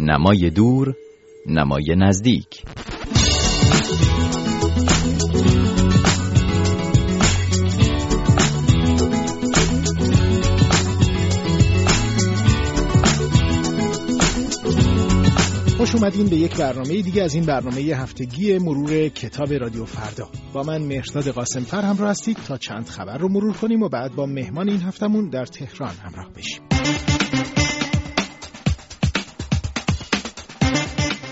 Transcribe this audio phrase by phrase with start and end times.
[0.00, 0.94] نمای دور
[1.46, 2.62] نمای نزدیک.
[15.76, 20.28] خوش اومدین به یک برنامه دیگه از این برنامه هفتگی مرور کتاب رادیو فردا.
[20.52, 24.14] با من مهرداد قاسم فر همراه هستید تا چند خبر رو مرور کنیم و بعد
[24.14, 27.09] با مهمان این هفتمون در تهران همراه بشیم.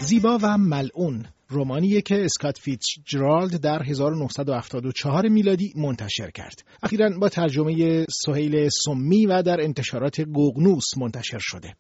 [0.09, 2.59] زیبا و ملعون رومانیه که اسکات
[3.07, 6.63] جرالد در 1974 میلادی منتشر کرد.
[6.83, 11.75] اخیرا با ترجمه سهیل سمی و در انتشارات گوگنوس منتشر شده.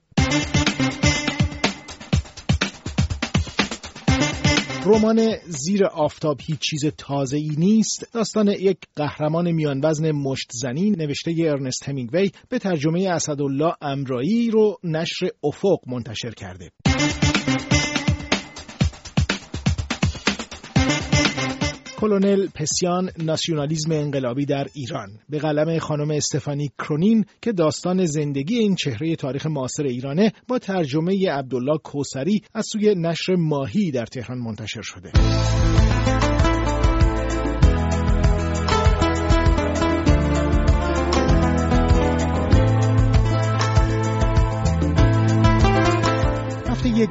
[4.86, 10.91] رمان زیر آفتاب هیچ چیز تازه ای نیست داستان یک قهرمان میان وزن مشت زنی
[10.91, 16.70] نوشته ارنست همینگوی به ترجمه اسدالله امرایی رو نشر افق منتشر کرده
[22.00, 25.08] کلونل پسیان ناسیونالیزم انقلابی در ایران.
[25.28, 31.30] به قلم خانم استفانی کرونین که داستان زندگی این چهره تاریخ معاصر ایرانه با ترجمه
[31.30, 35.12] عبدالله کوسری از سوی نشر ماهی در تهران منتشر شده.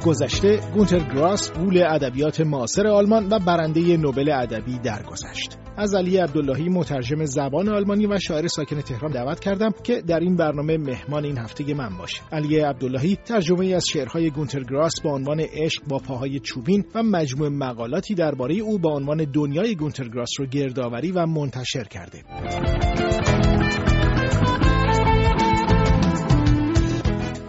[0.06, 5.58] گذشته گونتر گراس بول ادبیات معاصر آلمان و برنده نوبل ادبی درگذشت.
[5.76, 10.36] از علی عبداللهی مترجم زبان آلمانی و شاعر ساکن تهران دعوت کردم که در این
[10.36, 12.22] برنامه مهمان این هفته من باشه.
[12.32, 17.48] علی عبداللهی ترجمه از شعرهای گونتر گراس با عنوان عشق با پاهای چوبین و مجموع
[17.48, 22.24] مقالاتی درباره او با عنوان دنیای گونتر گراس رو گردآوری و منتشر کرده.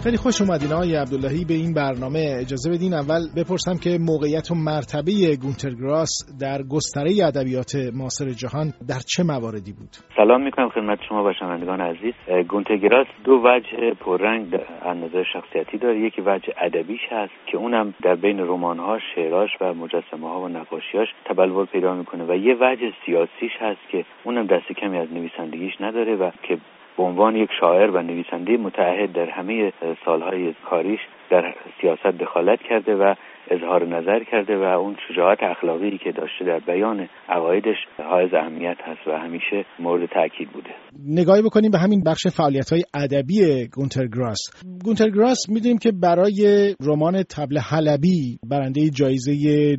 [0.04, 2.22] خیلی خوش اومدین آقای عبداللهی به این برنامه.
[2.44, 5.12] اجازه بدین اول بپرسم که موقعیت و مرتبه
[5.44, 11.34] گونترگراس در گستره ادبیات معاصر جهان در چه مواردی بود؟ سلام می‌کنم خدمت شما و
[11.40, 12.14] شنوندگان عزیز
[12.48, 16.00] گونترگراس دو وجه پررنگ در نظر شخصیتی داره.
[16.00, 21.08] یکی وجه ادبیش هست که اونم در بین رمان‌ها شعراش و مجسمه ها و نقاشیاش
[21.26, 26.16] تبلور پیدا می‌کنه و یه وجه سیاسیش هست که اونم دست کمی از نویسندگیش نداره
[26.16, 26.58] و که
[26.98, 29.74] به عنوان یک شاعر و نویسنده متعهد در همه
[30.06, 33.14] سالهای کاریش در سیاست دخالت کرده و
[33.52, 39.08] اظهار نظر کرده و اون شجاعت اخلاقی که داشته در بیان عقایدش حائز اهمیت هست
[39.08, 40.70] و همیشه مورد تاکید بوده.
[41.08, 44.40] نگاهی بکنیم به همین بخش فعالیت های ادبی گونتر گراس.
[44.86, 46.40] گونتر گراس می‌دونیم که برای
[46.88, 49.32] رمان تبل حلبی برنده جایزه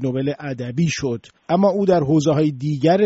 [0.05, 1.21] نوبل ادبی شد.
[1.49, 3.01] اما او در حوزه های دیگر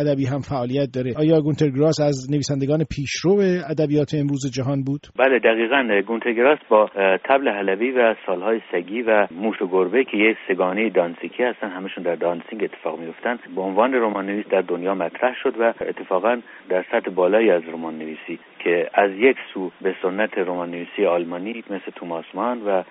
[0.00, 1.14] ادبی هم فعالیت داره.
[1.16, 3.40] آیا گونتر گراس از نویسندگان پیشرو
[3.70, 6.02] ادبیات امروز جهان بود؟ بله دقیقا.
[6.06, 6.90] گونتر گراس با
[7.24, 12.04] تبل حلبی و سالهای سگی و موش و گربه که یک سگانه دانسیکی هستن همشون
[12.04, 16.84] در دانسینگ اتفاق میفتن به عنوان رمان نویس در دنیا مطرح شد و اتفاقا در
[16.90, 21.90] سطح بالایی از رمان نویسی که از یک سو به سنت رمان نویسی آلمانی مثل
[21.94, 22.82] توماس مان و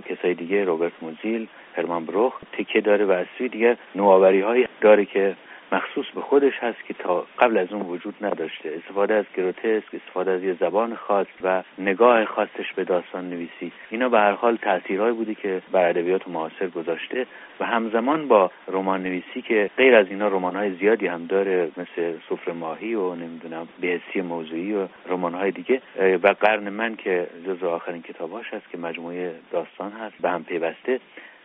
[0.00, 1.46] کسای دیگه روبرت موزیل
[1.76, 5.36] هرمان بروخ تکه داره و از سوی دیگه نوآوری هایی داره که
[5.72, 8.72] مخصوص به خودش هست که تا قبل از اون وجود نداشته.
[8.76, 13.72] استفاده از گروتسک استفاده از یه زبان خاص و نگاه خاصش به داستان نویسی.
[13.90, 17.26] اینا به هر حال تاثیرهایی بودی که بر ادبیات معاصر گذاشته
[17.60, 22.52] و همزمان با رمان نویسی که غیر از اینا رمان زیادی هم داره مثل سفر
[22.52, 25.82] ماهی و نمی‌دونم بهسی موضوعی و رمان دیگه.
[26.22, 31.00] و قرن من که جز آخرین کتاباش هست که مجموعه داستان هست به هم پیوسته.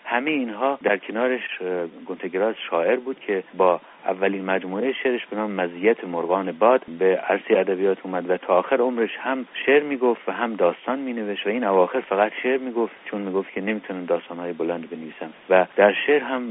[0.06, 1.60] همه اینها در کنارش
[2.06, 6.82] گونتگراس شاعر بود که با اولین مجموعه شعرش به نام مزیت مرغان باد.
[7.00, 11.48] به عرصه ادبیات اومد و تا آخر عمرش هم شعر می‌گفت و هم داستان مینوشت
[11.48, 15.34] و این اواخر فقط شعر می‌گفت چون می‌گفت که نمی‌تونم داستانهای بلند بنویسم.
[15.50, 16.44] و در شعر هم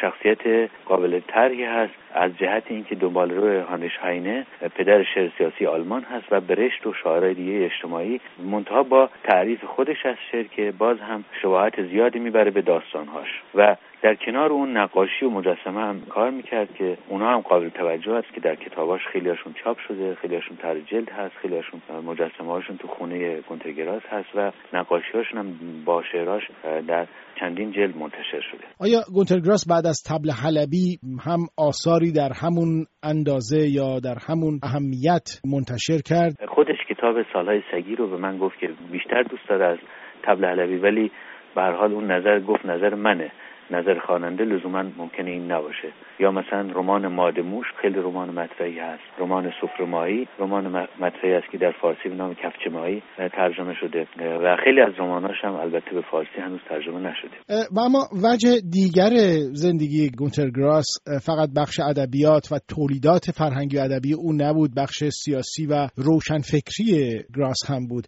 [0.00, 1.92] شخصیت قابل طرحی هست.
[2.16, 6.92] از جهت اینکه دنبال روی هانش هاینه پدر شعر سیاسی آلمان هست و برشت و
[6.92, 8.20] شاعرای دیگه اجتماعی
[8.50, 13.28] منتها با تعریف خودش از شعر که باز هم شباهت زیادی می‌بره به داستانهاش.
[13.54, 18.12] و در کنار اون نقاشی و مجسمه هم کار می‌کرد که اونا هم قابل توجه
[18.12, 22.88] است که در کتاباش خیلیاشون چاپ شده خیلیاشون تر جلد هست خیلیاشون مجسمه هاشون تو
[22.88, 25.54] خونه گونتگراس هست و نقاشی هاشون هم
[25.84, 26.42] با شعراش
[26.88, 27.06] در
[27.40, 28.64] چندین جلد منتشر شده.
[28.80, 35.26] آیا گونترگراس بعد از تبل حلبی هم آثاری در همون اندازه یا در همون اهمیت
[35.52, 39.78] منتشر کرد؟ خودش کتاب سالهای سگی رو به من گفت که بیشتر دوست داره از
[40.22, 41.10] تبل حلبی ولی
[41.54, 43.32] به حال اون نظر گفت نظر منه.
[43.70, 45.88] نظر خواننده لزوما ممکنه این نباشه.
[46.18, 49.02] یا مثلا رمان مادموش خیلی رمان مطرحی هست.
[49.18, 53.02] رمان سفرمایی رمان مطرحی است که در فارسی به نام کفچمایی
[53.32, 54.06] ترجمه شده.
[54.20, 57.36] و خیلی از رماناش هم البته به فارسی هنوز ترجمه نشده.
[57.76, 59.10] و اما وجه دیگر
[59.52, 60.86] زندگی گونتر گراس
[61.26, 67.70] فقط بخش ادبیات و تولیدات فرهنگی و ادبی او نبود بخش سیاسی و روشنفکری گراس
[67.70, 68.04] هم بود.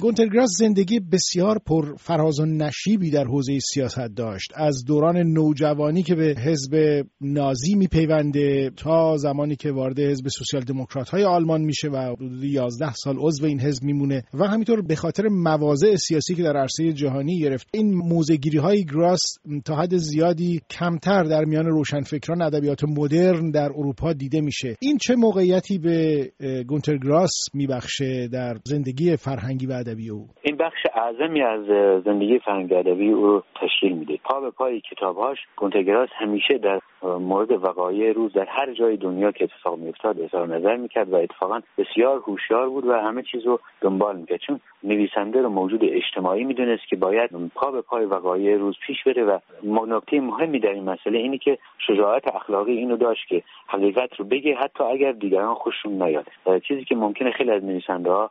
[0.00, 4.52] گونتر گراس زندگی بسیار پر فراز و نشیبی در حوزه سیاست داشت.
[4.56, 11.08] از دوران نوجوانی که به حزب نازی میپیونده تا زمانی که وارد حزب سوسیال دموکرات
[11.08, 15.28] های آلمان میشه و حدود 11 سال عضو این حزب میمونه و همینطور به خاطر
[15.28, 19.22] مواضع سیاسی که در عرصه جهانی گرفت این موزگیری های گراس
[19.64, 24.76] تا حد زیادی کمتر در میان روشنفکران ادبیات مدرن در اروپا دیده میشه.
[24.80, 26.30] این چه موقعیتی به
[26.66, 30.26] گونتر گراس میبخشه در زندگی فرهنگی و ادبی او؟
[30.58, 31.64] بخش اعظمی از
[32.04, 34.18] زندگی فرهنگی ادبی او تشکیل میده.
[34.24, 39.32] پا به پای کتابهاش گونتر گراس همیشه در مورد وقایع روز در هر جای دنیا
[39.32, 43.60] که اتفاق میافتاد اظهار نظر می‌کرد و اتفاقا بسیار هوشیار بود و همه چیز رو
[43.80, 44.40] دنبال می‌کرد.
[44.40, 49.24] چون نویسنده رو موجود اجتماعی می‌دونست که باید پا به پای وقایع روز پیش بره
[49.24, 49.38] و
[49.86, 54.54] نکته مهمی در این مسئله اینه که شجاعت اخلاقی اینو داشت که حقیقت رو بگه
[54.54, 56.26] حتی اگر دیگران خوششون نیاد.
[56.68, 58.30] چیزی که ممکنه خیلی از نویسنده ها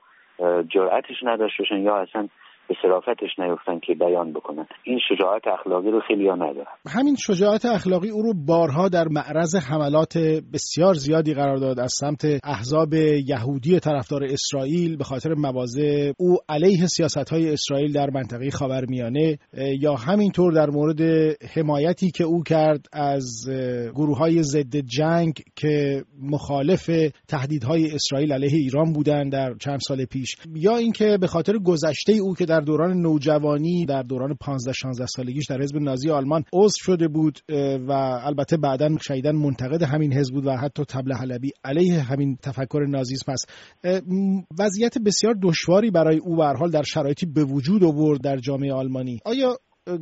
[0.70, 2.28] جرأتش نداشته باشن یا اصلا
[2.70, 4.68] به صرافتش نیفتن که بیان بکنن.
[4.84, 6.38] این شجاعت اخلاقی رو خیلی ها
[6.98, 10.18] همین شجاعت اخلاقی او رو بارها در معرض حملات
[10.54, 16.86] بسیار زیادی قرار داد از سمت احزاب یهودی طرفدار اسرائیل به خاطر مواضع او علیه
[16.86, 21.02] سیاست های اسرائیل در منطقه خاورمیانه یا همینطور در مورد
[21.56, 23.26] حمایتی که او کرد از
[23.96, 26.90] گروه های ضد جنگ که مخالف
[27.28, 32.36] تهدیدهای اسرائیل علیه ایران بودند در چند سال پیش یا اینکه به خاطر گذشته او
[32.36, 37.08] که در دوران نوجوانی در دوران 15 16 سالگیش در حزب نازی آلمان عضو شده
[37.08, 37.40] بود
[37.88, 37.92] و
[38.24, 43.32] البته بعدا شیدن منتقد همین حزب بود و حتی تبل حلبی علیه همین تفکر نازیسم
[43.32, 43.50] است.
[44.60, 49.20] وضعیت بسیار دشواری برای او به حال در شرایطی به وجود آورد در جامعه آلمانی.
[49.26, 49.58] آیا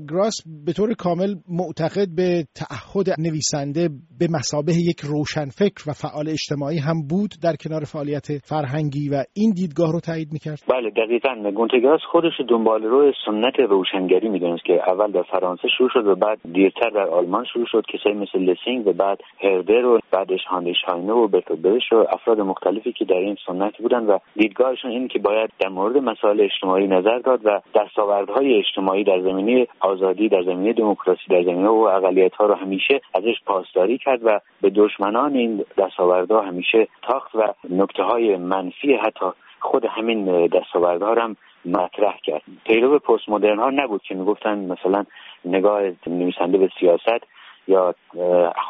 [0.10, 0.36] گراس
[0.66, 3.90] به طور کامل معتقد به تعهد نویسنده
[4.20, 9.52] به مسابه یک روشنفکر و فعال اجتماعی هم بود در کنار فعالیت فرهنگی و این
[9.52, 10.60] دیدگاه رو تایید می‌کرد.
[10.70, 11.52] بله دقیقا.
[11.52, 16.40] گونتگراس خودش دنبال روی سنت روشنگری می‌دونست که اول در فرانسه شروع شد و بعد
[16.54, 21.28] دیرتر در آلمان شروع شد کسایی مثل لسینگ و بعد هردر و بعدش هاندشهاینه و
[21.28, 25.70] برتوبرش و افراد مختلفی که در این سنت بودن و دیدگاهشون این که باید در
[25.70, 31.44] مورد مسائل اجتماعی نظر داد و دستاوردهای اجتماعی در زمینه آزادی در زمینه دموکراسی در
[31.44, 36.88] زمینه و اقلیت ها رو همیشه ازش پاسداری کرد و به دشمنان این دستاوردها همیشه
[37.02, 39.26] تاخت و نکته های منفی حتی
[39.60, 41.36] خود همین دستاوردها هم
[41.66, 42.42] مطرح کرد.
[42.66, 45.06] پیرو پست مدرن ها نبود که می‌گفتن مثلا
[45.46, 47.26] نگاه نویسنده به سیاست
[47.68, 47.96] یا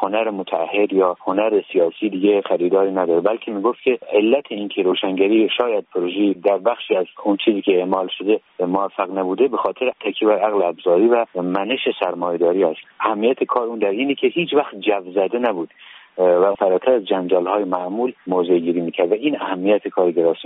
[0.00, 3.20] هنر متعهد یا هنر سیاسی دیگه خریداری نداره.
[3.20, 8.08] بلکه می‌گفت که علت اینکه روشنگری شاید پروژه در بخشی از اون چیزی که اعمال
[8.18, 12.80] شده موفق نبوده به خاطر تکیه بر عقل ابزاری و منش سرمایهداری است.
[13.00, 15.70] اهمیت کار اون در اینه که هیچ وقت جو زده نبود.
[16.18, 20.36] و فراتر از جنجال های معمول موضع گیری می‌کرد و این اهمیت کار گراس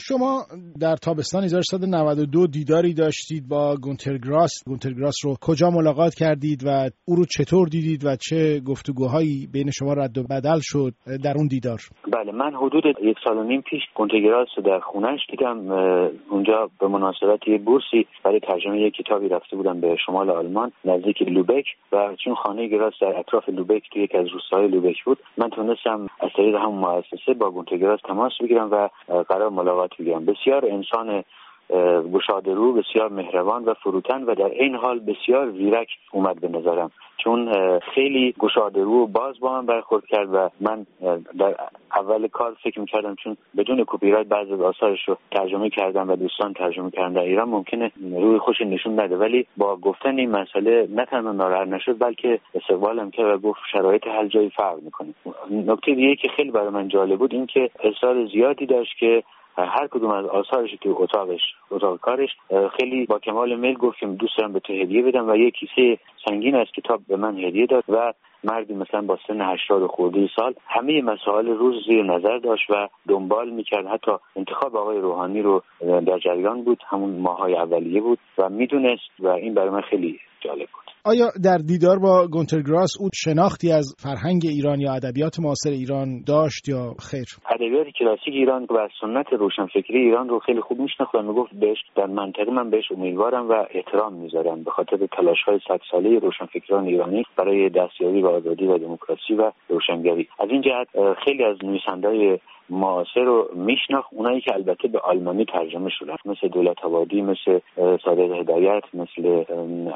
[0.00, 0.42] شما
[0.80, 4.52] در تابستان 1392 دیداری داشتید با گونتر گراس.
[4.66, 9.70] گونتر گراس رو کجا ملاقات کردید و او رو چطور دیدید و چه گفتگوهایی بین
[9.70, 10.92] شما رد و بدل شد
[11.24, 11.78] در اون دیدار؟
[12.12, 15.70] بله من حدود یک سال و نیم پیش گونتر گراس در خونش دیدم.
[16.30, 21.22] اونجا به مناسبت یه بورسی برای ترجمه یک کتابی رفته بودم به شمال آلمان نزدیک
[21.22, 21.64] لوبک.
[21.92, 25.18] و چون خانه گراس در اطراف لوبک توی یک از روستاهای لوبک بود.
[25.36, 28.88] من تونستم از طریق همون مؤسسه با گونتگراس تماس بگیرم و
[29.22, 30.24] قرار ملاقات بگیرم.
[30.24, 31.24] بسیار انسان
[32.12, 36.90] گشاده رو بسیار مهربان و فروتن و در این حال بسیار ویرک اومد به نظرم.
[37.18, 40.86] چون خیلی گشاده رو باز با من برخورد کرد و من
[41.38, 41.54] در
[41.96, 46.16] اول کار فکر می‌کردم چون بدون کپی رایت بعضی از آثارش رو ترجمه کردم و
[46.16, 49.16] دوستان ترجمه کردن در ایران ممکنه روی خوش نشون نده.
[49.16, 54.06] ولی با گفتن این مسئله نه تنها ناراحت نشد بلکه استقبالم کرد و گفت شرایط
[54.06, 55.14] هر جایی فرق می‌کنه.
[55.50, 59.22] نکته دیگه که خیلی برای من جالب بود این که اصرار زیادی داشت که
[59.58, 62.30] هر کدوم از آثارش که اتاقش اتاق کارش
[62.76, 65.98] خیلی با کمال میل گفت که دوست دارم به تو هدیه بدم و یه کیسه
[66.28, 68.12] سنگین از کتاب به من هدیه داد و
[68.44, 73.50] مردی مثلا با سن هشتاد خورده سال همه مسائل روز زیر نظر داشت و دنبال
[73.50, 73.86] می‌کرد.
[73.86, 79.28] حتی انتخاب آقای روحانی رو در جریان بود همون ماهای اولیه بود و می‌دونست و
[79.28, 80.86] این برای من خیلی جالب بود.
[81.04, 86.08] آیا در دیدار با گونتر گراس او شناختی از فرهنگ ایران یا ادبیات معاصر ایران
[86.26, 91.22] داشت یا خیر؟ ادبیات کلاسیک ایران و سنت روشنفکری ایران رو خیلی خوب میشناخت و
[91.22, 95.80] می‌گفت بهش در منطقه من بهش امیدوارم و احترام می‌ذارم به خاطر تلاش های صد
[95.90, 100.28] ساله روشنفکران ایرانی برای دستیابی به آزادی و دموکراسی و روشنگری.
[100.38, 100.88] از این جهت
[101.24, 102.38] خیلی از نویسندهای
[102.70, 104.08] معاصر رو میشناخت.
[104.12, 109.44] اونایی که البته به آلمانی ترجمه شدن مثل دولت آبادی مثل صادق هدایت مثل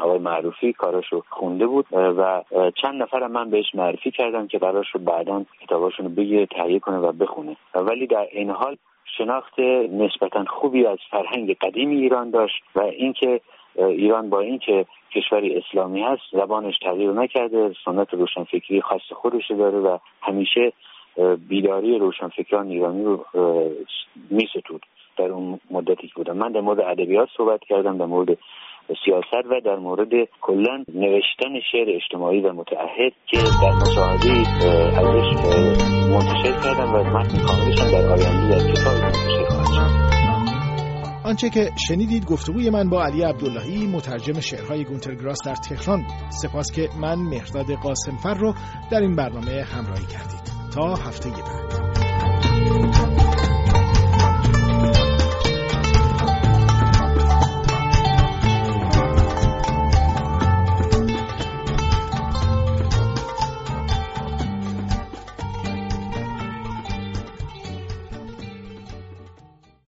[0.03, 1.87] آقای معروفی کاراشو خونده بود.
[1.93, 2.43] و
[2.83, 6.99] چند نفر من بهش معرفی کردم که قرار شد بعدا کتاباشون رو بگیره تهیه کنه
[6.99, 7.57] و بخونه.
[7.75, 8.77] ولی در این حال
[9.19, 9.61] شناخت
[9.93, 13.41] نسبتا خوبی از فرهنگ قدیم ایران داشت و اینکه
[13.77, 19.99] ایران با اینکه کشوری اسلامی هست زبانش تغییر نکرده سنت روشنفکری خاص خودش داره و
[20.23, 20.73] همیشه
[21.49, 23.25] بیداری روشنفکران ایرانی رو
[24.51, 24.87] ستود
[25.19, 26.37] در اون مدتی که بودم.
[26.37, 28.39] من در مورد ادبیات صحبت کردم در مورد
[29.05, 34.31] سیاست و در مورد کلا نوشتن شعر اجتماعی و متعهد که در مصاحبه
[34.99, 35.31] ازش
[36.13, 40.00] منتشر کردم و متن کاملشان در آینده در کتاب منتشر خواهد
[41.31, 46.31] آنچه که شنیدید گفتگوی من با علی عبداللهی مترجم شعرهای گونتر گراس در تهران بود.
[46.31, 48.55] سپاس که من مهرداد قاسمفر رو
[48.91, 50.41] در این برنامه همراهی کردید.
[50.75, 51.90] تا هفته بعد.